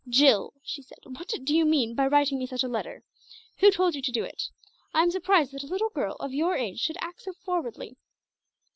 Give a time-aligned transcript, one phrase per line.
[0.09, 3.03] "Jill," she said, "what do you mean by writing me such a letter?
[3.59, 4.49] Who told you to do it?
[4.95, 7.97] I am surprised that a little girl of your age should act so forwardly!"